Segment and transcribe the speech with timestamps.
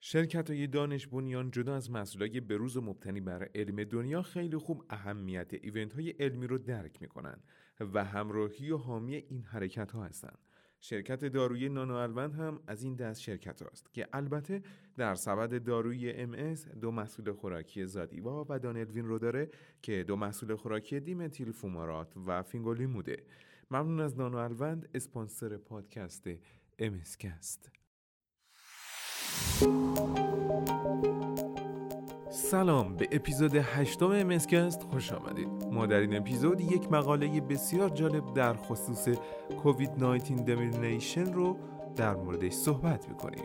[0.00, 4.84] شرکت های دانش بنیان جدا از مسئولای بروز و مبتنی بر علم دنیا خیلی خوب
[4.90, 7.38] اهمیت ایونت های علمی رو درک می‌کنن
[7.80, 10.38] و همراهی و حامی این حرکت ها هستند.
[10.80, 14.62] شرکت دارویی نانو هم از این دست شرکت است که البته
[14.96, 19.50] در سبد دارویی ام دو محصول خوراکی زادیوا و دانلوین رو داره
[19.82, 23.22] که دو محصول خوراکی دیمتیل فومارات و فینگولیموده
[23.70, 26.28] ممنون از نانو الوند اسپانسر پادکست
[26.78, 27.77] امسکست
[32.30, 35.48] سلام به اپیزود هشتم امسکست خوش آمدید.
[35.72, 39.08] ما در این اپیزود یک مقاله بسیار جالب در خصوص
[39.62, 41.56] کووید 19 دمینیشن رو
[41.96, 43.44] در موردش صحبت می‌کنیم.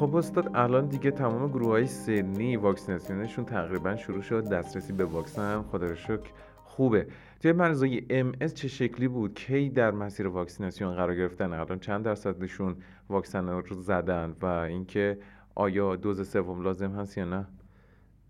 [0.00, 5.62] خب استاد الان دیگه تمام گروه های سنی واکسیناسیونشون تقریبا شروع شد دسترسی به واکسن
[5.62, 6.30] خدا رو شکر
[6.70, 7.06] خوبه.
[7.40, 12.76] توی مریضای ام چه شکلی بود؟ کی در مسیر واکسیناسیون قرار گرفتن؟ الان چند درصدشون
[13.08, 15.18] واکسن رو زدن و اینکه
[15.54, 17.46] آیا دوز سوم لازم هست یا نه؟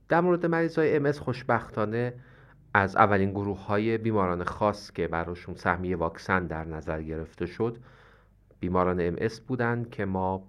[0.09, 2.15] در مورد مریض های ام خوشبختانه
[2.75, 7.77] از اولین گروه های بیماران خاص که براشون سهمیه واکسن در نظر گرفته شد
[8.61, 10.43] بیماران ام بودن که ما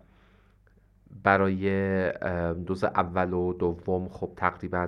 [1.24, 2.12] برای
[2.54, 4.88] دوز اول و دوم خب تقریبا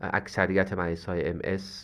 [0.00, 1.38] اکثریت مریض های ام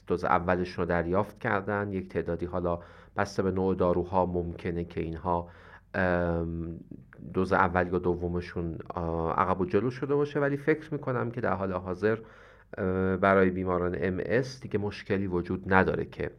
[0.07, 1.93] دوز اولش رو دریافت کردن.
[1.93, 2.79] یک تعدادی حالا
[3.17, 5.49] بسته به نوع داروها ممکنه که اینها
[7.35, 8.79] دوز اول یا دومشون
[9.37, 10.41] عقب و جلو شده باشه.
[10.41, 12.19] ولی فکر می‌کنم که در حال حاضر
[13.21, 16.31] برای بیماران ام دیگه مشکلی وجود نداره که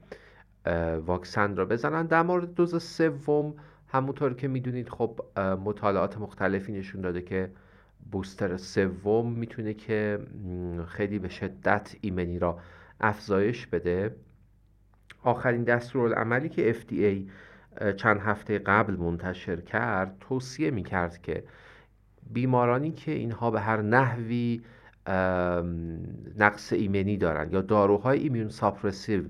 [1.05, 2.05] واکسن را بزنن.
[2.05, 3.53] در مورد دوز سوم
[3.87, 7.51] همونطور که می‌دونید خب مطالعات مختلفی نشون داده که
[8.11, 10.19] بوستر سوم می‌تونه که
[10.87, 12.59] خیلی به شدت ایمنی را
[13.01, 14.15] افزایش بده.
[15.23, 17.29] آخرین دستورالعملی که FDA
[17.91, 21.43] چند هفته قبل منتشر کرد توصیه می کرد که
[22.33, 24.61] بیمارانی که اینها به هر نحوی
[26.37, 29.23] نقص ایمنی دارند یا داروهای ایمیون ساپرسیو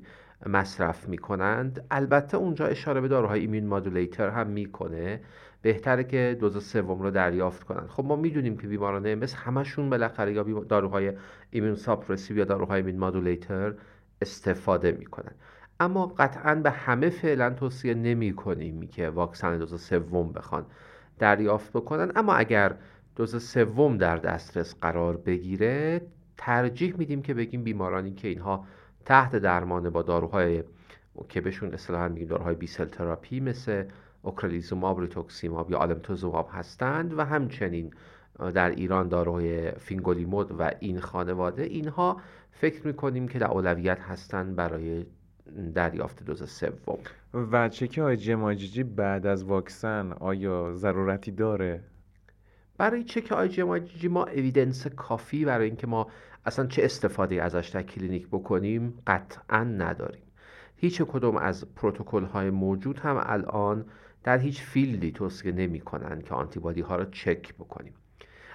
[0.45, 5.19] مصرف می کنند البته اونجا اشاره به داروهای ایمیون مادولیتر هم می‌کنه.
[5.65, 10.33] بهتره که دوز سوم رو دریافت کنند خب ما می‌دونیم که بیماران ام همشون بالاخره
[10.33, 11.13] یا داروهای
[11.51, 13.73] ایمیون ساپرسیو یا داروهای ایمیون مادولیتر
[14.21, 15.31] استفاده می‌کنن.
[15.79, 20.65] اما قطعا به همه فعلا توصیه نمی کنیم که واکسن دوز سوم بخوان
[21.19, 22.11] دریافت بکنن.
[22.15, 22.75] اما اگر
[23.15, 26.01] دوز سوم در دسترس قرار بگیره
[26.37, 28.65] ترجیح میدیم که بگیم بیمارانی که اینها
[29.05, 30.63] تحت درمان با داروهای
[31.29, 33.83] که بهشون اصطلاحا میگیم داروهای B-cell therapy مثل
[34.25, 37.93] اوکرلیزوماب، ریتوکسیماب یا آلمتوزوماب هستند و همچنین
[38.53, 42.21] در ایران داروهای فینگولیمود و این خانواده اینها
[42.51, 45.05] فکر می‌کنیم که در اولویت هستند برای
[45.75, 46.97] دریافت دوز سوم.
[47.33, 51.83] و check IgM IgG بعد از واکسن آیا ضرورتی داره؟
[52.77, 56.07] برای check IgM IgG ما evidence کافی برای اینکه ما
[56.45, 60.23] اصلا چه استفاده ازش در کلینیک بکنیم قطعا نداریم.
[60.75, 63.85] هیچ کدوم از پروتکل های موجود هم الان
[64.25, 67.93] در هیچ فیلدی توصیه نمی کنند که آنتیبادی ها را چک بکنیم.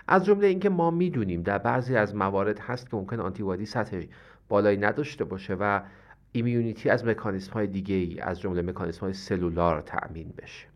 [0.08, 4.02] از جمله اینکه ما می‌دونیم در بعضی از موارد هست که ممکن آنتی‌بادی سطح
[4.48, 5.80] بالایی نداشته باشه و
[6.32, 10.66] immunity از مکانیسم های دیگه ای از جمله مکانیسم های cellular تأمین بشه.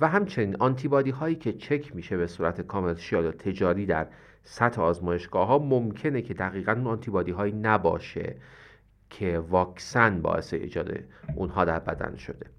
[0.00, 4.06] و همچنین آنتیبادی هایی که چک میشه به صورت commercial یا تجاری در
[4.42, 8.36] سطح آزمایشگاه ها ممکنه که دقیقا اون آنتیبادی هایی نباشه
[9.10, 10.98] که واکسن باعث ایجاد
[11.34, 12.55] اونها در بدن شده.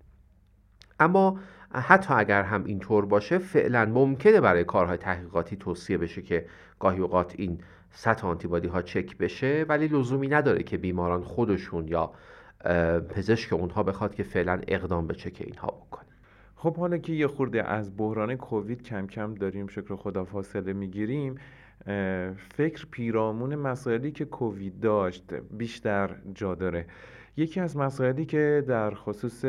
[0.99, 1.39] اما
[1.71, 6.45] حتی اگر هم اینطور باشه فعلا ممکنه برای کارهای تحقیقاتی توصیه بشه که
[6.79, 7.59] گاهی اوقات این
[7.91, 12.11] سطح آنتیبادی ها چک بشه ولی لزومی نداره که بیماران خودشون یا
[13.09, 16.07] پزشک اونها بخواد که فعلا اقدام به چک اینها بکنه.
[16.55, 21.35] خب حالا که یه خورده از بحران کووید کم کم داریم شکر خدا فاصله می‌گیریم
[22.55, 26.85] فکر پیرامون مسائلی که کووید داشت بیشتر جا داره.
[27.37, 29.45] یکی از مسائلی که در خصوص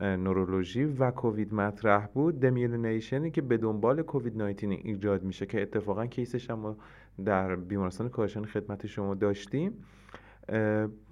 [0.00, 6.06] نورولوژی و کووید مطرح بود دمیلینیشنی که به دنبال کووید 19 ایجاد میشه که اتفاقا
[6.06, 6.76] کیسش هم
[7.24, 9.72] در بیمارستان کاشان خدمت شما داشتیم.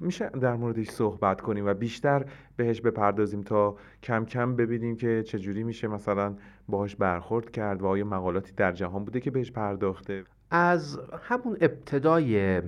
[0.01, 2.25] میشه در موردش صحبت کنیم و بیشتر
[2.57, 6.37] بهش بپردازیم تا کم کم ببینیم که چجوری میشه مثلا
[6.69, 10.25] باهاش برخورد کرد و آیا مقالاتی در جهان بوده که بهش پرداخته.
[10.51, 12.63] از همون ابتدای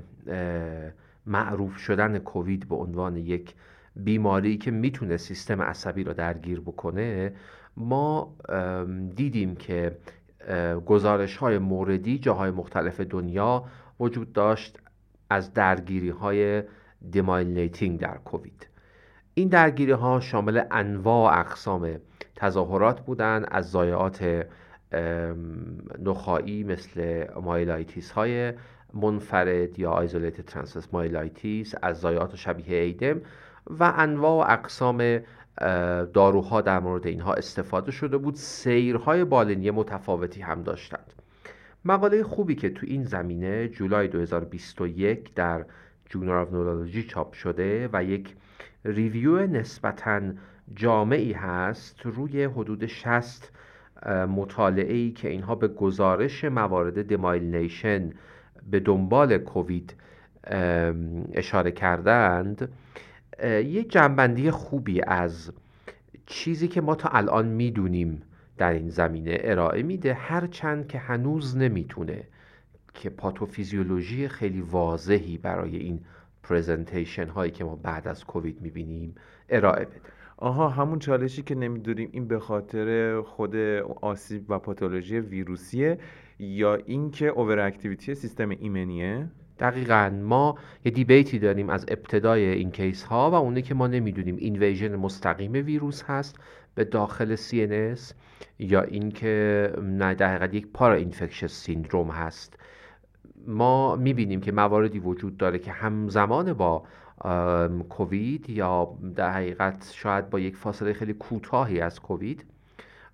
[1.26, 3.54] معروف شدن کووید به عنوان یک
[3.96, 7.32] بیماری که می‌تونه سیستم عصبی رو درگیر بکنه
[7.76, 8.36] ما
[9.16, 9.98] دیدیم که
[10.86, 13.64] گزارش های موردی جاهای مختلف دنیا
[14.00, 14.78] وجود داشت
[15.30, 16.62] از درگیری های
[17.96, 18.66] در کووید.
[19.34, 21.96] این درگیری ها شامل انواع اقسام
[22.36, 24.46] تظاهرات بودن از ضایعات
[25.99, 28.52] نخاعی مثل myelitis های
[28.94, 33.20] منفرد یا isolated transverse myelitis از ضایعات شبیه ADEM
[33.70, 35.20] و انواع و اقسام
[36.12, 38.34] داروها در مورد اینها استفاده شده بود.
[38.34, 41.12] سیرهای بالینی متفاوتی هم داشتند.
[41.84, 45.64] مقاله خوبی که تو این زمینه جولای 2021 در
[46.10, 48.34] Journal of Neurology چاپ شده و یک
[48.84, 50.20] review نسبتا
[50.74, 53.52] جامعی هست روی حدود 60
[54.08, 58.10] مطالعه ای که اینها به گزارش موارد demyelination
[58.70, 59.94] به دنبال کووید
[61.32, 62.69] اشاره کردند
[63.44, 65.53] یک جمع‌بندی خوبی از
[66.26, 68.23] چیزی که ما تا الان می‌دونیم
[68.59, 72.25] در این زمینه ارائه میده هرچند که هنوز نمی‌تونه
[72.94, 76.00] که پاتوفیزیولوژی خیلی واضحی برای این
[76.43, 79.14] presentation هایی که ما بعد از کووید می‌بینیم
[79.49, 80.00] ارائه بده.
[80.42, 83.56] آها همون چالشی که نمی‌دونیم این به خاطر خود
[84.00, 85.98] آسیب و پاتولوژی ویروسیه
[86.38, 89.28] یا اینکه overactivity سیستم ایمنیه؟
[89.58, 90.12] دقیقا.
[90.22, 94.36] ما یه debate ی داریم از ابتدای این case ها و اونه که ما نمی‌دونیم.
[94.37, 96.36] invasion مستقیم ویروس هست
[96.74, 98.14] به داخل CNS
[98.58, 102.58] یا اینکه نه در حقیقت یک پارا اینفکشس سیندروم هست.
[103.46, 106.82] ما می‌بینیم که مواردی وجود داره که همزمان با
[107.88, 112.44] کووید یا در حقیقت شاید با یک فاصله خیلی کوتاهی از کووید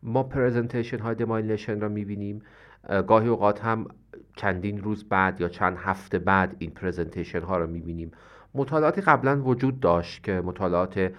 [0.02, 2.42] ما پرزنتیشن های دمایلشن را می‌بینیم.
[3.06, 3.86] گاهی اوقات هم
[4.36, 8.10] چندین روز بعد یا چند هفته بعد این پرزنتیشن ها رو می‌بینیم.
[8.54, 11.12] مطالعاتی قبلا وجود داشت که مطالعات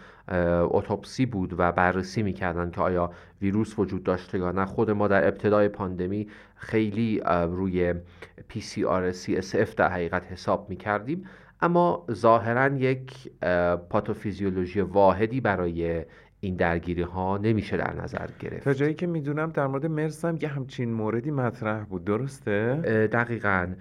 [0.71, 3.11] اتوپسی بود و بررسی می‌کردن که آیا
[3.41, 4.65] ویروس وجود داشته یا نه.
[4.65, 7.93] خود ما در ابتدای پاندمی خیلی روی
[8.49, 11.25] PCR CSF در حقیقت حساب می‌کردیم.
[11.61, 13.31] اما ظاهرا یک
[13.89, 16.05] پاتوفیزیولوژی واحدی برای
[16.39, 18.63] این درگیری ها نمیشه در نظر گرفت.
[18.63, 22.05] تا جایی که می‌دونم در مورد مرس هم یه همچین موردی مطرح بود.
[22.05, 22.75] درسته؟
[23.11, 23.73] دقیقا.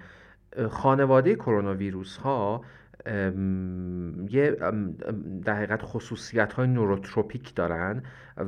[0.69, 2.61] خانواده کرونا ویروس ها
[4.29, 4.57] یه
[5.45, 8.03] در حقیقت خصوصیت های نوروتروپیک دارن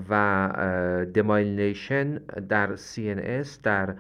[0.10, 2.18] و دمایلینیشن
[2.50, 3.96] در CNS در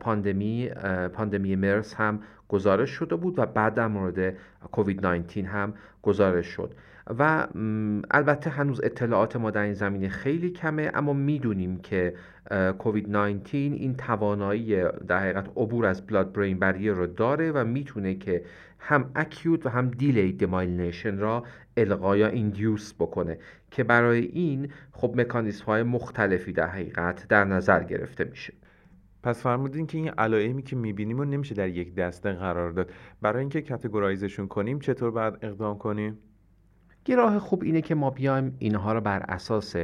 [0.00, 0.68] پاندمی
[1.12, 4.34] پاندمی مرس هم گزارش شده بود و بعد در مورد
[4.72, 6.74] کووید 19 هم گزارش شد.
[7.18, 7.46] و
[8.10, 12.14] البته هنوز اطلاعات ما در این زمینه خیلی کمه اما می‌دونیم که
[12.78, 18.14] کووید 19 این توانایی در حقیقت عبور از بلاد برین بریر رو داره و می‌تونه
[18.14, 18.44] که
[18.78, 21.44] هم acute و هم delayed demyelination را
[21.76, 23.38] القا یا induce بکنه
[23.70, 28.52] که برای این خب مکانیزم های مختلفی در حقیقت در نظر گرفته میشه.
[29.22, 32.90] پس فرمودین که این علائمی که می‌بینیم رو نمیشه در یک دسته قرار داد.
[33.22, 36.18] برای اینکه categorize شون کنیم چطور باید اقدام کنیم؟
[37.08, 39.76] یه راه خوب اینه که ما بیایم اینها رو بر اساس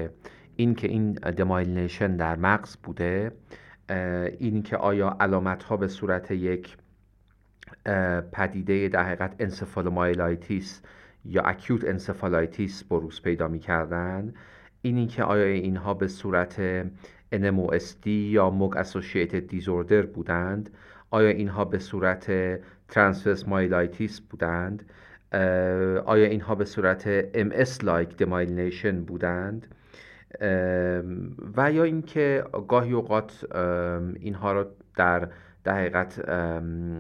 [0.57, 3.33] اینکه این demyelination در مغز بوده
[4.39, 6.77] این که آیا علامت ها به صورت یک
[8.33, 10.83] پدیده در حقیقت encephalomyelitis
[11.25, 14.35] یا acute encephalitis بروز پیدا می کردن
[14.83, 16.87] اینی که آیا اینها به صورت
[17.33, 20.71] NMOSD یا MOG associated disorder بودند؟
[21.11, 22.33] آیا اینها به صورت
[22.89, 24.91] transverse myelitis بودند
[26.05, 29.67] آیا اینها به صورت MS like demyelination بودند؟
[31.57, 33.55] و یا اینکه گاهی اوقات
[34.21, 35.29] اینها را در
[35.67, 36.29] در حقیقت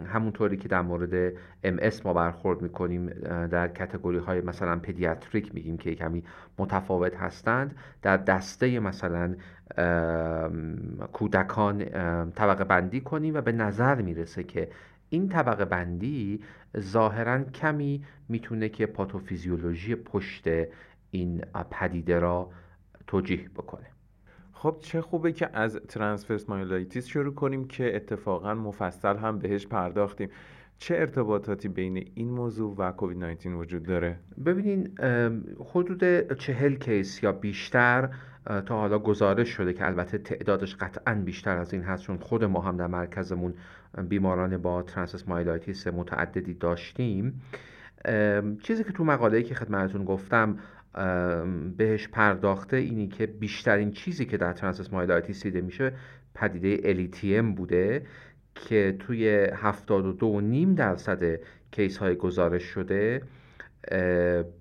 [0.08, 1.32] همونطوری که در مورد
[1.64, 3.06] MS ما برخورد می‌کنیم
[3.46, 6.24] در کتگوری های مثلا پدیاتریک میگیم که کمی
[6.58, 7.74] متفاوت هستند.
[8.02, 9.34] در دسته مثلا
[11.12, 11.84] کودکان
[12.30, 14.68] طبقه بندی کنیم و به نظر می‌رسه که
[15.08, 16.40] این طبقه بندی
[16.78, 20.48] ظاهرا کمی می‌تونه که پاتوفیزیولوژی پشت
[21.10, 22.50] این پدیده را
[23.06, 23.95] توجیه بکنه.
[24.66, 30.28] خب چه خوبه که از transverse myelitis شروع کنیم که اتفاقا مفصل هم بهش پرداختیم.
[30.78, 34.98] چه ارتباطاتی بین این موضوع و کووید 19 وجود داره؟ ببینین
[35.74, 38.08] حدود چهل case یا بیشتر
[38.66, 42.60] تا حالا گزارش شده که البته تعدادش قطعا بیشتر از این هست چون خود ما
[42.60, 43.54] هم در مرکزمون
[44.08, 47.42] بیماران با transverse myelitis متعددی داشتیم.
[48.62, 50.58] چیزی که تو مقاله‌ای که خدمتتون گفتم
[51.76, 55.92] بهش پرداخته اینی که بیشترین چیزی که در transverse myelitis دیده میشه
[56.34, 58.06] پدیده LETM بوده
[58.54, 63.22] که توی 72.5 درصد case های گزارش شده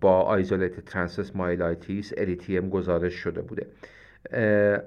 [0.01, 3.68] با isolated transverse myelitis LETM گزارش شده بوده.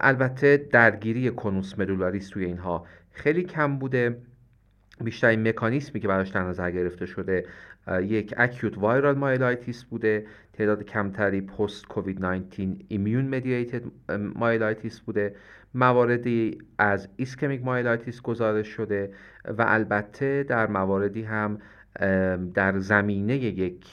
[0.01, 4.17] البته درگیری conus medullaris توی اینها خیلی کم بوده.
[5.05, 7.47] بیشترین مکانیسمی که براش در نظر گرفته شده
[8.03, 10.27] یک acute viral myelitis بوده.
[10.53, 13.83] تعداد کمتری پست کووید 19 immune mediated
[14.35, 15.35] myelitis بوده.
[15.75, 19.15] مواردی از ischemic myelitis گزارش شده
[19.45, 21.59] و البته در مواردی هم
[22.55, 23.85] در زمینه یک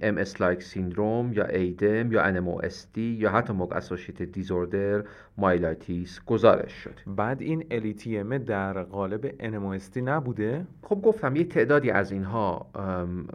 [0.00, 5.04] MS like syndrome یا ADEM یا NMOSD یا حتی MOG associated disorder
[5.36, 12.12] myelitis گزارش شد بعد این LETM در قالب NMOSD نبوده؟ خب گفتم یه تعدادی از
[12.12, 12.66] اینها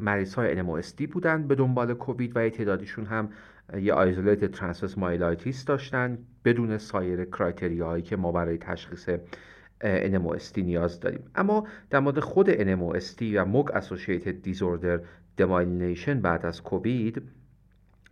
[0.01, 3.29] مریض های NMOSD بودن به دنبال کووید و یه تعدادیشون هم
[3.81, 9.09] یه isolated transverse myelitis داشتن بدون سایر criteria هایی که ما برای تشخیص
[9.83, 11.23] NMOSD نیاز داریم.
[11.35, 14.99] اما در مورد خود NMOSD و MOG associated disorder
[15.37, 17.21] demyelination بعد از کووید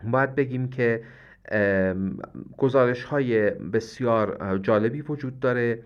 [0.04, 1.04] باید بگیم که
[2.58, 5.80] گزارش های بسیار جالبی وجود داره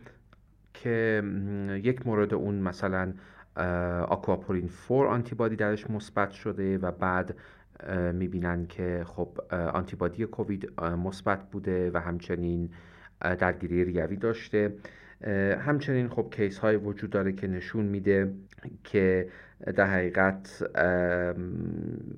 [0.74, 1.24] که
[1.84, 3.14] یک مورد اون مثلا
[4.08, 7.36] آکواپورین 4 آنتیبادی درش مثبت شده و بعد
[8.14, 12.70] می‌بینن که خب آنتیبادی کووید مثبت بوده و همچنین
[13.20, 14.74] درگیری ریوی داشته.
[15.66, 18.34] همچنین خب کیس های وجود داره که نشون میده
[18.84, 19.30] که
[19.76, 20.64] در حقیقت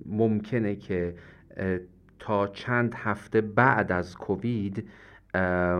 [0.06, 1.16] ممکنه که
[2.20, 4.88] تا چند هفته بعد از کووید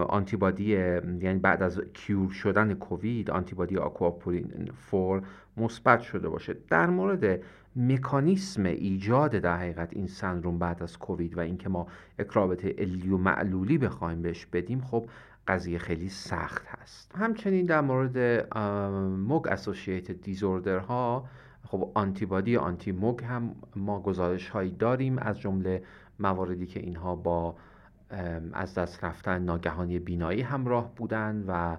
[0.10, 5.22] آنتیبادی یعنی بعد از کیور شدن کووید آنتیبادی آکواپورین 4
[5.58, 6.56] مثبت شده باشه.
[6.70, 7.40] در مورد
[7.76, 11.88] مکانیسم ایجاد در حقیقت این سندروم بعد از کووید و اینکه ما
[12.20, 15.06] اکرابت الیو معلولی بخوایم بهش بدیم خب
[15.48, 17.16] قضیه خیلی سخت هست.
[17.16, 18.18] همچنین در مورد
[19.28, 21.26] موگ اسوسییتد دیزوردر ها
[21.64, 25.84] خب آنتیبادی آنتی موگ هم ما گزارش هایی داریم از جمله
[26.20, 27.56] مواردی که اینها با
[28.54, 31.78] از دست رفتن ناگهانی بینایی همراه بودن و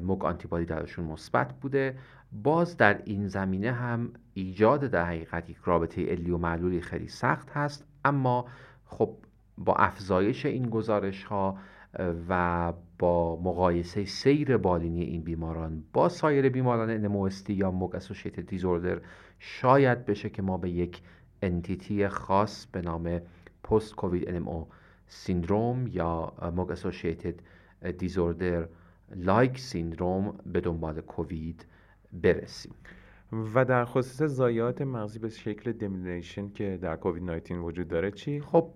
[0.00, 1.98] موگ آنتیبادی درشون مثبت بوده.
[2.32, 7.50] باز در این زمینه هم ایجاد در حقیقت یک رابطه علی و معلولی خیلی سخت
[7.50, 7.86] هست.
[8.04, 8.46] اما
[8.86, 9.16] خب
[9.58, 11.58] با افزایش این گزارش ها
[12.28, 19.00] و با مقایسه سیر بالینی این بیماران با سایر بیماران NMOSD یا MOG associated disorder
[19.38, 21.02] شاید بشه که ما به یک
[21.42, 23.20] entity خاص به نام
[23.62, 24.66] پست کووید NMO
[25.06, 27.34] syndrome یا MOG associated
[27.98, 28.68] disorder
[29.16, 31.66] like syndrome به دنبال کووید
[32.12, 32.74] برسیم
[33.54, 38.40] و در خصوص ضایعات مغزی به شکل demyelination که در کووید 19 وجود داره چی؟
[38.40, 38.70] خب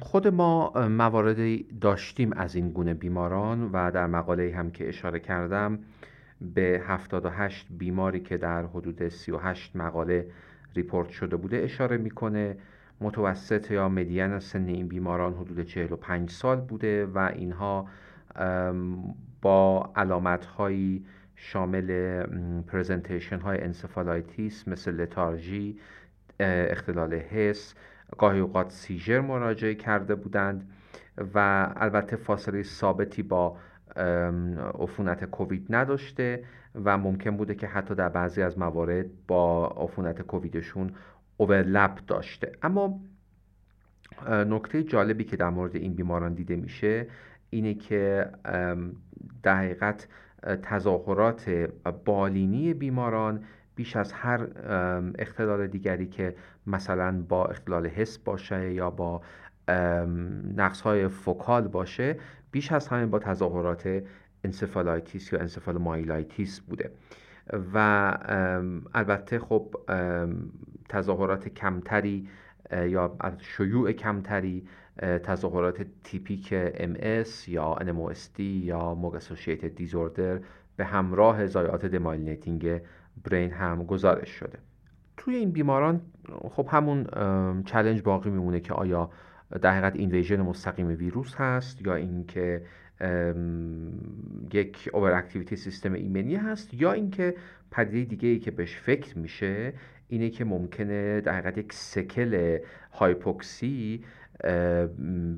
[0.00, 5.78] خود ما مواردی داشتیم از این گونه بیماران و در مقاله هم که اشاره کردم
[6.54, 10.26] به 78 بیماری که در حدود 38 مقاله
[10.76, 12.56] report شده بوده اشاره می‌کنه.
[13.00, 17.88] متوسط یا median سن این بیماران حدود 45 سال بوده و اینها
[19.42, 21.04] با علامت هایی
[21.36, 22.22] شامل
[22.60, 25.78] presentation های encephalitis مثل lethargy
[26.40, 27.74] اختلال حس
[28.18, 30.70] گاهی اوقات سیژر مراجعه کرده بودند
[31.34, 33.56] و البته فاصله ثابتی با
[34.78, 36.44] عفونت کووید نداشته
[36.84, 40.92] و ممکن بوده که حتی در بعضی از موارد با عفونت کوویدشون
[41.36, 42.52] اوورلپ داشته.
[42.62, 43.00] اما
[44.28, 47.06] نکته جالبی که در مورد این بیماران دیده میشه
[47.50, 48.30] اینه که
[49.42, 50.08] در حقیقت
[50.62, 51.68] تظاهرات
[52.04, 53.44] بالینی بیماران
[53.78, 54.48] بیش از هر
[55.18, 56.34] اختلال دیگری که
[56.66, 59.22] مثلا با اختلال حس باشه یا با
[60.56, 62.16] نقص های focal باشه
[62.50, 64.02] بیش از همه با تظاهرات
[64.44, 66.90] encephalitis یا encephalomyelitis بوده.
[67.74, 67.78] و
[68.94, 69.76] البته خب
[70.88, 72.28] تظاهرات کمتری
[72.72, 74.66] یا شیوع کمتری
[75.22, 80.40] تظاهرات تیپیک MS یا NMOSD یا MOG associated disorder
[80.76, 82.80] به همراه ضایعات demyelinating
[83.24, 84.58] brain هم گزارش شده.
[85.16, 86.00] توی این بیماران
[86.50, 87.04] خب همون
[87.62, 89.10] challenge باقی میمونه که آیا
[89.62, 92.62] در حقیقت invasion مستقیم ویروس هست یا اینکه
[94.52, 97.34] یک over activity سیستم ایمنی هست یا اینکه
[97.70, 99.72] پدیده دیگه ای که بهش فکر میشه
[100.08, 102.58] اینه که ممکنه در حقیقت یک sequel
[102.92, 104.04] هایپوکسی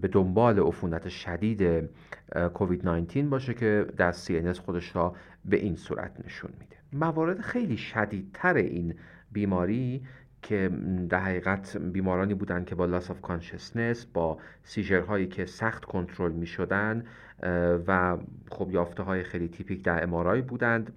[0.00, 1.90] به دنبال عفونت شدید
[2.54, 5.14] کووید 19 باشه که در CNS خودش را
[5.44, 6.76] به این صورت نشون میده.
[6.92, 8.94] موارد خیلی شدیدتر این
[9.32, 10.02] بیماری
[10.42, 10.70] که
[11.08, 16.32] در حقیقت بیمارانی بودند که با loss of consciousness با seizure هایی که سخت کنترل
[16.32, 17.04] می شدن
[17.86, 18.18] و
[18.50, 20.92] خب یافته های خیلی تیپیک در MRI بودند.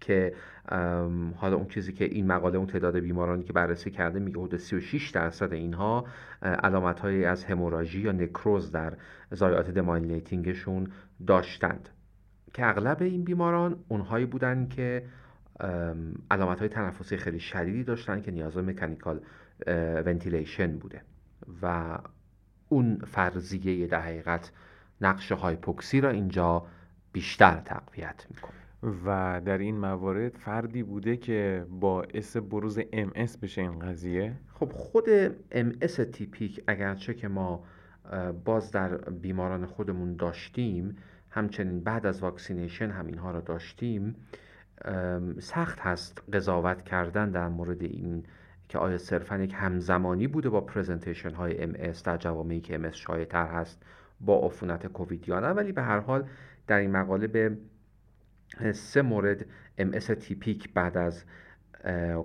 [0.00, 0.34] که
[1.36, 5.10] حالا اون چیزی که این مقاله اون تعداد بیمارانی که بررسی کرده میگه حدود 36
[5.10, 6.04] درصد اینها
[6.42, 8.92] علامت های از هموراژی یا نکروز در
[9.34, 10.90] ضایعات demyelinating شون
[11.26, 11.88] داشتند.
[12.54, 15.04] که اغلب این بیماران اونهایی بودن که
[16.30, 19.20] علامت های تنفسی خیلی شدیدی داشتن که نیاز به mechanical
[20.06, 21.02] ventilation بوده.
[21.62, 21.98] و
[22.68, 24.52] اون فرضیه در حقیقت
[25.00, 26.66] نقش هایپوکسی را اینجا
[27.12, 28.57] بیشتر تقویت می‌کنه.
[28.82, 34.34] و در این موارد فردی بوده که باعث بروز MS بشه این قضیه.
[34.54, 35.04] خب خود
[35.52, 35.72] MS
[36.12, 37.64] تیپیک اگرچه که ما
[38.44, 40.96] باز در بیماران خودمون داشتیم
[41.30, 44.16] همچنین بعد از واکسینیشن هم اینها را داشتیم
[45.38, 48.24] سخت هست قضاوت کردن در مورد این
[48.68, 51.72] که آیا صرفا یک همزمانی بوده با presentation های MS
[52.04, 53.82] در جوامعی که MS شایع هست
[54.20, 56.24] با عفونت کووید یا نه ولی به هر حال
[56.66, 57.58] در این مقاله به
[58.72, 59.46] سه مورد
[59.80, 61.24] MS تیپیک بعد از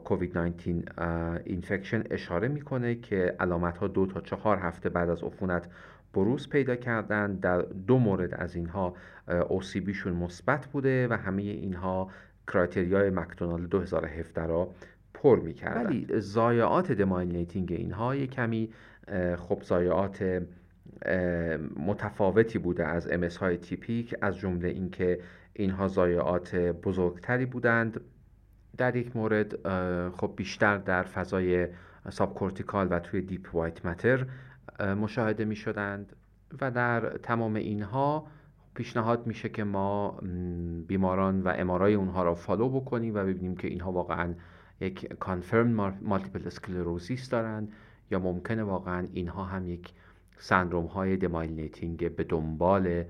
[0.03, 5.67] کووید 19 infection اشاره می‌کنه که علامت ها دو تا چهار هفته بعد از عفونت
[6.13, 7.35] بروز پیدا کردن.
[7.35, 8.93] در دو مورد از اینها
[9.49, 12.09] OCB شون مثبت بوده و همه اینها
[12.47, 14.69] criteria ی مکدونالد 2017 را
[15.13, 15.85] پر می‌کردن.
[15.85, 18.69] ولی ضایعات demyelinating اینها یک کمی
[19.37, 20.41] خب ضایعات
[21.75, 25.19] متفاوتی بوده از MS های تیپیک از جمله اینکه
[25.53, 28.01] اینها ضایعات بزرگتری بودند.
[28.77, 29.67] در یک مورد
[30.09, 31.67] خب بیشتر در فضای
[32.09, 34.25] subcortical و توی deep white matter
[34.79, 36.15] مشاهده می شدند
[36.61, 38.27] و در تمام اینها
[38.73, 40.19] پیشنهاد میشه که ما
[40.87, 44.33] بیماران و MRI اونها را follow بکنیم و ببینیم که اینها واقعا
[44.79, 47.71] یک confirm multiple sclerosis دارند
[48.11, 49.93] یا ممکنه واقعا اینها هم یک
[50.43, 53.03] سندروم های دمایلینیتینگ به دنبال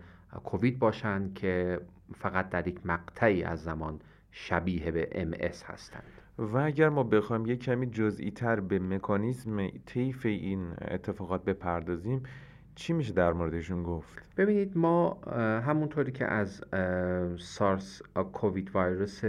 [0.44, 1.80] کووید باشند که
[2.16, 4.00] فقط در یک مقطعی از زمان
[4.32, 6.04] شبیه به MS هستند
[6.38, 12.24] و اگر ما بخوایم یک کمی جزئی تر به مکانیزم طیف این اتفاقات بپردازیم
[12.76, 15.14] چی میشه در موردشون گفت؟ ببینید ما
[15.66, 16.64] همونطوری که از
[17.40, 18.02] سارس
[18.34, 19.22] کووید ویروس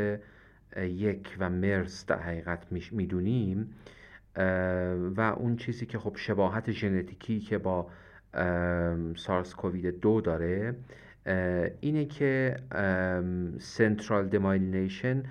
[0.76, 3.74] یک و MERS در حقیقت می‌دونیم
[5.16, 7.86] و اون چیزی که خب شباهت ژنتیکی که با
[9.16, 10.74] سارس کووید دو داره
[11.80, 12.56] اینه که
[13.58, 15.22] central demyelination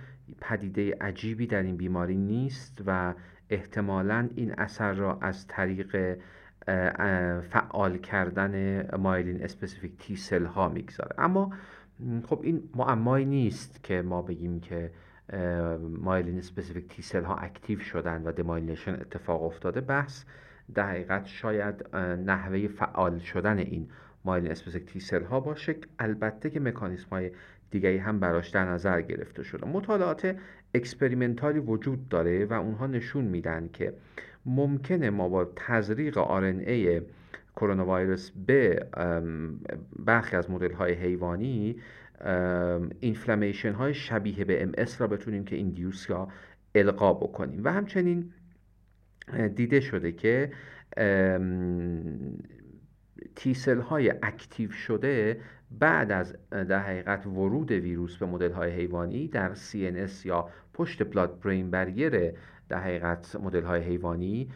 [0.41, 3.13] پدیده عجیبی در این بیماری نیست و
[3.49, 6.17] احتمالا این اثر را از طریق
[7.41, 11.15] فعال کردن myelin specific T cell ها می‌گذاره.
[11.17, 11.53] اما
[12.27, 14.91] خب این معمایی نیست که ما بگیم که
[16.01, 19.81] myelin specific T cell ها active شدن و demyelination اتفاق افتاده.
[19.81, 20.23] بحث
[20.73, 23.89] در حقیقت شاید نحوه فعال شدن این
[24.25, 25.75] myelin specific T cell ها باشه.
[25.99, 27.31] البته که مکانیسم های
[27.71, 29.67] دیگری هم براش در نظر گرفته شده.
[29.67, 30.35] مطالعات
[30.73, 33.93] experimental ی وجود داره و اونها نشون میدن که
[34.45, 37.01] ممکنه ما با تزریق ای
[37.55, 38.87] کرونا ویروس به
[39.99, 41.75] برخی از مدل های حیوانی
[42.99, 46.27] inflammation های شبیه به MS را بتونیم که induce یا
[46.75, 47.63] القا بکنیم.
[47.63, 48.33] و همچنین
[49.55, 50.51] دیده شده که
[53.35, 59.27] T cell های active شده بعد از در حقیقت ورود ویروس به مدل های حیوانی
[59.27, 62.33] در CNS یا پشت blood brain barrier
[62.69, 64.49] در حقیقت مدل های حیوانی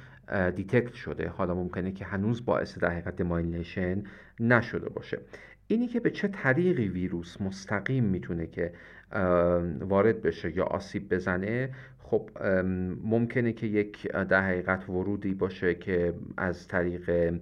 [0.56, 1.30] detect شده.
[1.30, 4.04] حالا ممکنه که هنوز باعث در حقیقت demyelination
[4.40, 5.20] نشده باشه.
[5.68, 8.74] اینی که به چه طریقی ویروس مستقیم می‌تونه که
[9.80, 11.70] وارد بشه یا آسیب بزنه
[12.04, 12.30] خب
[13.04, 17.34] ممکنه که یک در حقیقت ورودی باشه که از طریق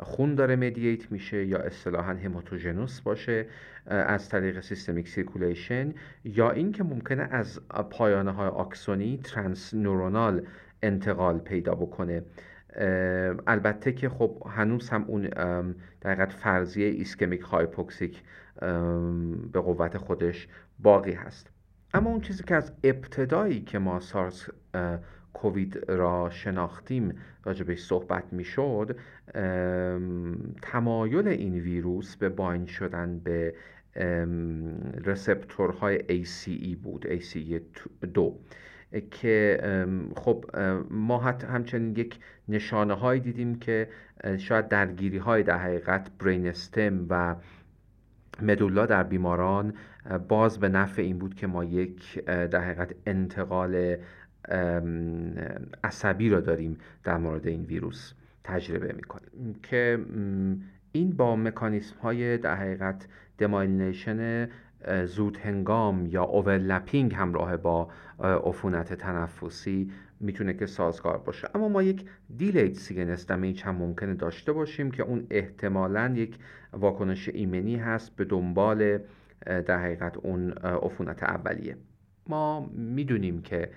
[0.00, 3.46] خون داره mediate میشه یا اصطلاحا hematogenous باشه
[3.86, 5.94] از طریق systemic circulation
[6.24, 10.46] یا اینکه ممکنه از پایانه های آکسونی transneuronal
[10.82, 12.22] انتقال پیدا بکنه.
[13.46, 15.28] البته که خب هنوز هم اون
[16.00, 18.22] در فرضیه ischemic hypoxic
[19.52, 21.50] به قوت خودش باقی هست.
[21.94, 24.48] اما اون چیزی که از ابتدایی که ما سارس
[25.32, 28.96] کووید را شناختیم راجبش صحبت می‌شد
[30.62, 33.54] تمایل این ویروس به bind شدن به
[35.04, 38.20] رسپتورهای ACE بود ACE2
[39.00, 39.60] که
[40.16, 40.44] خب
[40.90, 43.88] ما همچنین یک نشانه هایی دیدیم که
[44.38, 47.36] شاید درگیری های در حقیقت برین استم و
[48.42, 49.74] مدولا در بیماران
[50.28, 53.96] باز به نفع این بود که ما یک در حقیقت انتقال
[55.84, 58.12] عصبی را داریم در مورد این ویروس
[58.44, 59.54] تجربه می‌کنیم.
[59.62, 59.98] که
[60.92, 63.06] این با مکانیسم های در حقیقت
[63.38, 64.48] demyelination
[65.04, 71.48] زود هنگام یا overlapping همراه با عفونت تنفسی می‌تونه که سازگار باشه.
[71.54, 72.04] اما ما یک
[72.36, 76.38] delayed CNS damage هم ممکنه داشته باشیم که اون احتمالا یک
[76.72, 78.98] واکنش ایمنی هست به دنبال
[79.46, 81.76] در حقیقت اون عفونت اولیه.
[82.26, 83.70] ما می‌دونیم که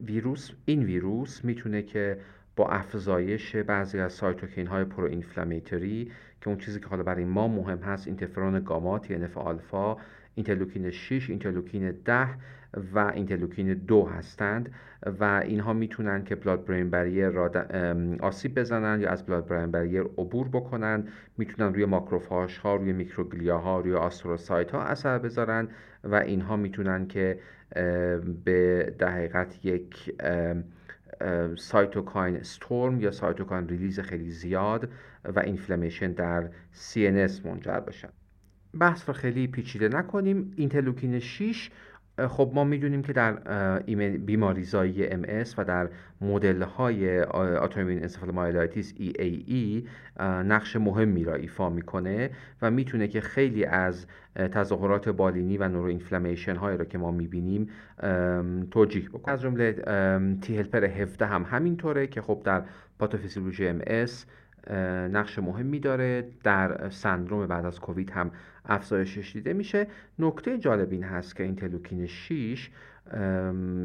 [0.00, 2.18] ویروس این ویروس می‌تونه که
[2.56, 7.78] با افزایش بعضی از cytokine های pro-inflammatory که اون چیزی که حالا برای ما مهم
[7.78, 9.96] هست اینترفرون گاما TNF آلفا
[10.34, 12.28] اینترلوکین 6 اینترلوکین 10
[12.94, 14.72] و اینترلوکین 2 هستند
[15.20, 17.50] و اینها می‌تونن که blood brain barrier را
[18.20, 21.08] آسیب بزنن یا از blood brain barrier عبور بکنن.
[21.38, 25.68] می‌تونن روی ماکروفاژ ها روی میکروگلیا ها روی astrocyte ها اثر بذارن
[26.04, 27.38] و اینها می‌تونن که
[28.44, 30.14] به در یک
[31.58, 34.88] cytokine storm یا cytokine release خیلی زیاد
[35.24, 38.08] و inflammation در CNS منجر بشن
[38.78, 40.52] بحث رو خیلی پیچیده نکنیم.
[40.56, 41.70] اینترلوکین 6
[42.18, 43.32] خب ما می‌دونیم که در
[44.08, 45.22] بیماریزایی MS
[45.58, 45.88] و در
[46.20, 49.88] مدل های autoimmune encephalomyelitis EAE
[50.22, 52.30] نقش مهمی را ایفا می‌کنه
[52.62, 57.68] و می‌تونه که خیلی از تظاهرات بالینی و neuroinflammation هایی را که ما می‌بینیم
[58.70, 59.34] توجیه بکنه.
[59.34, 59.72] از جمله
[60.42, 62.62] T helper 17 هم همینطوره که خب در
[62.98, 63.80] پاتوفیزیولوژی MS
[65.12, 66.28] نقش مهمی داره.
[66.42, 68.30] در سندروم بعد از کووید هم
[68.64, 69.86] افزایشش دیده میشه.
[70.18, 72.70] نکته جالب این هست که اینترلوکین 6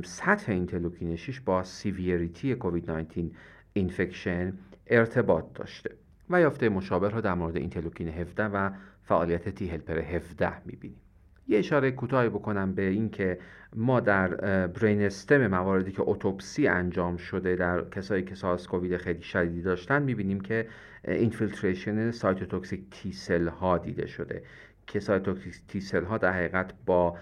[0.05, 3.31] سطح اینترلوکین 6 با severity کووید 19
[3.73, 4.53] infection
[4.87, 5.95] ارتباط داشته
[6.29, 8.69] و یافته مشابه را در مورد اینترلوکین 17 و
[9.01, 10.99] فعالیت T helper 17 می‌بینیم.
[11.49, 13.39] یه اشاره کوتاهی بکنم به اینکه
[13.75, 14.27] ما در
[14.67, 20.01] brain stem مواردی که اتوپسی انجام شده در کسایی که SARS کووید خیلی شدیدی داشتن
[20.01, 20.67] می‌بینیم که
[21.07, 24.43] infiltration cytotoxic T cell ها دیده شده.
[24.87, 27.17] که cytotoxic T cell ها در حقیقت با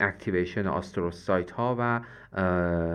[0.00, 2.00] activation astrocyte ها و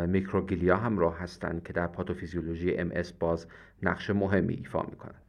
[0.08, 3.48] میکروگلیا همراه هستند که در پاتوفیزیولوژی MS باز
[3.84, 5.22] نقش مهمی ایفا می‌کنن.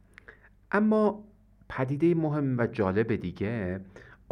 [0.71, 1.23] اما
[1.69, 3.79] پدیده مهم و جالب دیگه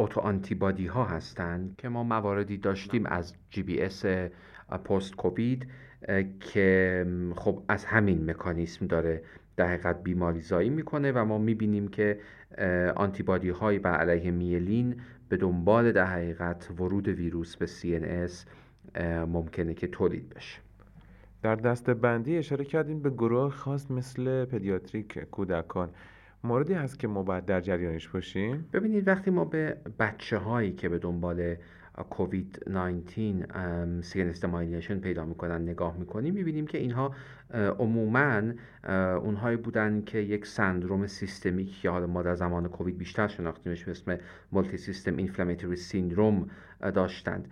[0.00, 4.04] اوتو آنتیبادی ها هستند که ما مواردی داشتیم از جی بی اس
[4.84, 5.66] پست کووید
[6.40, 7.06] که
[7.36, 9.22] خب از همین مکانیسم داره
[9.56, 12.20] در حقیقت بیماری زایی می‌کنه و ما می‌بینیم که
[12.96, 18.32] آنتیبادی های بر علیه میلین به دنبال در حقیقت ورود ویروس به CNS
[19.26, 20.58] ممکنه که تولید بشه.
[21.42, 25.90] در دست بندی اشاره کردیم به گروه خاص مثل pediatric کودکان.
[26.44, 30.88] موردی هست که ما باید در جریانش باشیم؟ ببینید وقتی ما به بچه هایی که
[30.88, 31.56] به دنبال
[32.10, 37.14] کووید 19 CNS demyelination پیدا می‌کنن نگاه می‌کنیم می‌بینیم که اینها
[37.54, 38.42] عموما
[39.18, 43.90] اونهایی بودن که یک سندروم سیستمیک یا حالا ما در زمان کووید بیشتر شناختیمش به
[43.90, 44.18] اسم
[44.52, 47.48] multisystem inflammatory syndrome داشتند.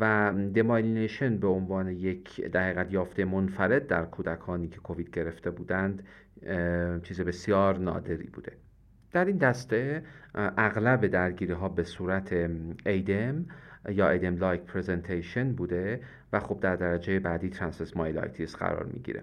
[0.00, 6.02] و demyelination به عنوان یک در یافته منفرد در کودکانی که کووید گرفته بودند
[7.02, 8.52] چیز بسیار نادری بوده.
[9.12, 10.02] در این دسته
[10.34, 12.50] اغلب درگیری ها به صورت
[12.86, 13.46] ADEM
[13.88, 16.00] یا ADEM like presentation بوده
[16.32, 19.22] و خب در درجه بعدی transverse myelitis قرار می‌گیره.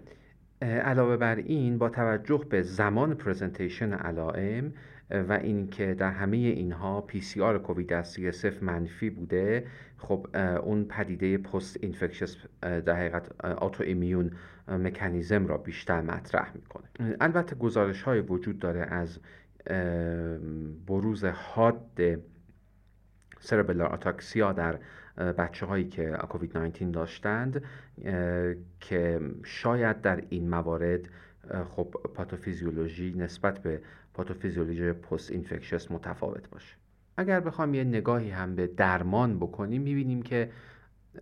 [0.62, 4.74] علاوه بر این با توجه به زمان presentation علائم
[5.12, 10.28] و اینکه در همه اینها PCR کووید از CSF منفی بوده خب
[10.64, 14.32] اون پدیده post infectious در حقیقت autoimmune
[14.68, 17.16] mechanism را بیشتر مطرح می‌کنه.
[17.20, 19.20] البته گزارش های وجود داره از
[20.88, 22.02] بروز حاد
[23.40, 24.80] cerebellar ataxia در
[25.18, 27.64] بچه هایی که کووید 19 داشتند
[28.80, 31.00] که شاید در این موارد
[31.70, 33.82] خب پاتوفیزیولوژی نسبت به
[34.14, 36.76] پاتوفیزیولوژی post infectious متفاوت باشه.
[37.18, 40.52] اگر بخوام یه نگاهی هم به درمان بکنیم می‌بینیم که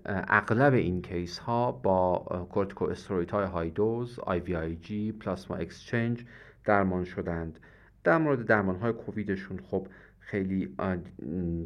[0.05, 2.19] اغلب این case ها با
[2.51, 6.25] کورتیکو استروید های high dose IVIG plasma exchange
[6.65, 7.59] درمان شدند.
[8.05, 9.87] در مورد درمان های کوویدشون خب
[10.19, 10.75] خیلی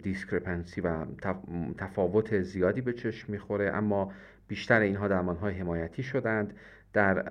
[0.03, 1.05] discrepancy و
[1.77, 4.11] تفاوت زیادی به چشم می‌خوره اما
[4.47, 6.53] بیشتر اینها درمان های حمایتی شدند.
[6.93, 7.23] در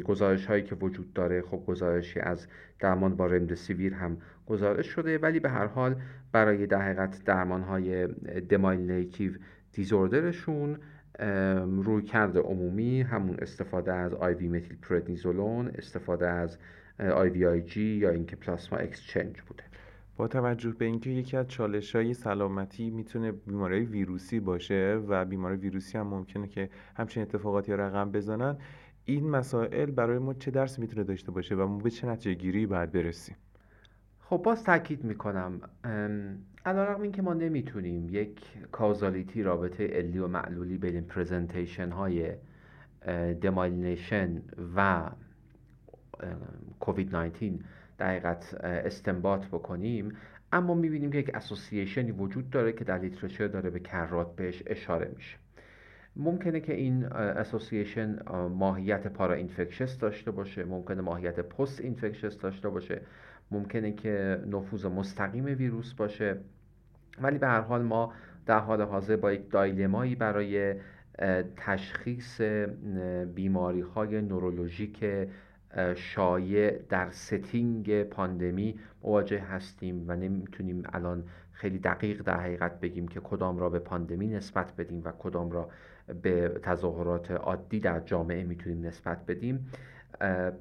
[0.00, 2.46] گزارش هایی که وجود داره خب گزارشی از
[2.78, 5.96] درمان با رمدسیویر هم گزارش شده ولی به هر حال
[6.32, 8.06] برای در حقیقت درمان های
[8.48, 9.32] demyelinative
[9.72, 10.78] disorder شون
[11.82, 16.58] رویکرد عمومی همون استفاده از IV متیل پردنیزولون استفاده از
[17.00, 19.62] IVIG یا اینکه plasma exchange بوده.
[20.16, 25.56] با توجه به اینکه یکی از چالش های سلامتی می‌تونه بیماری ویروسی باشه و بیماری
[25.56, 28.56] ویروسی هم ممکنه که همچین اتفاقاتی رقم بزنن
[29.04, 32.66] این مسائل برای ما چه درس می‌تونه داشته باشه و ما به چه نتیجه گیری
[32.66, 33.36] باید برسیم؟
[34.20, 35.60] خب باز تاکید می‌کنم.
[36.66, 38.40] علیرغم اینکه ما نمی‌تونیم یک
[38.72, 42.32] causality رابطه علی و معلولی بین presentation های
[43.40, 44.42] demyelination
[44.76, 45.10] و
[46.80, 47.58] کووید 19
[47.98, 50.12] در حقیقت استنباط بکنیم.
[50.52, 54.62] اما می‌بینیم که یک association ی وجود داره که در literature داره به کرات بهش
[54.66, 55.36] اشاره میشه.
[56.16, 63.00] ممکنه که این association ماهیت para infectious داشته باشه ممکنه ماهیت post infectious داشته باشه
[63.50, 66.36] ممکنه که نفوذ مستقیم ویروس باشه.
[67.20, 68.12] ولی به هر حال ما
[68.46, 70.74] در حال حاضر با یک dilemma یی برای
[71.56, 72.40] تشخیص
[73.34, 75.04] بیماری های نورولوژیک
[75.96, 83.20] شایع در setting پاندمی مواجه هستیم و نمی‌تونیم الان خیلی دقیق در حقیقت بگیم که
[83.20, 85.68] کدام را به پاندمی نسبت بدیم و کدام را
[86.22, 89.70] به تظاهرات عادی در جامعه می‌تونیم نسبت بدیم.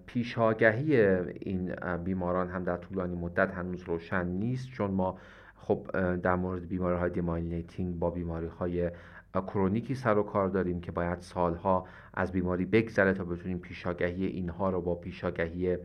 [0.05, 1.01] پیشاگهی
[1.39, 5.17] این بیماران هم در طولانی مدت هنوز روشن نیست چون ما
[5.55, 8.91] خب در مورد بیماری های demyelinating با بیماری های
[9.41, 14.25] chronic ی سر و کار داریم که باید سالها از بیماری بگذره تا بتونیم پیشاگهی
[14.25, 15.77] اینها رو با پیشاگهی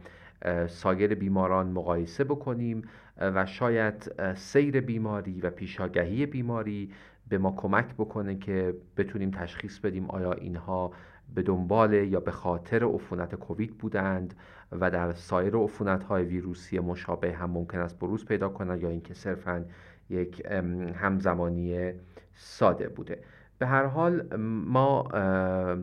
[0.69, 2.83] سایر بیماران مقایسه بکنیم
[3.21, 6.93] و شاید سیر بیماری و پیشاگهی بیماری
[7.29, 10.93] به ما کمک بکنه که بتونیم تشخیص بدیم آیا اینها
[11.35, 14.35] به دنبال یا به خاطر عفونت کووید بودند
[14.73, 19.15] و در سایر عفونت های ویروسی مشابه هم ممکن است بروز پیدا کنند یا اینکه
[19.15, 19.65] صرفا
[20.11, 20.47] یک
[20.95, 21.93] همزمانی
[22.35, 23.19] ساده بوده.
[23.63, 25.03] به هر حال ما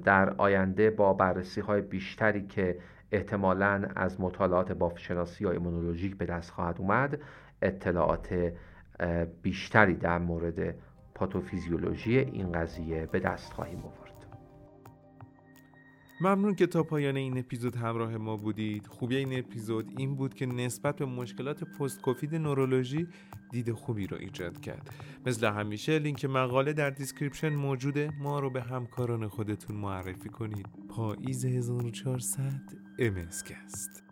[0.03, 2.79] در آینده با بررسی های بیشتری که
[3.11, 7.19] احتمالا از مطالعات بافتشناسی یا ایمونولوژیک به دست خواهد اومد
[7.61, 8.53] اطلاعات
[9.41, 10.75] بیشتری در مورد
[11.15, 14.08] پاتوفیزیولوژی این قضیه به دست خواهیم آورد.
[16.21, 18.87] ممنون که تا پایان این اپیزود همراه ما بودید.
[18.87, 23.07] خوبی این اپیزود این بود که نسبت به مشکلات پست کووید نورولوژی
[23.51, 24.93] دید خوبی رو ایجاد کرد.
[25.25, 28.11] مثل همیشه لینک مقاله در description موجوده.
[28.19, 30.67] ما رو به همکاران خودتون معرفی کنید.
[30.89, 32.61] پاییز 1400
[32.99, 34.08] MSCast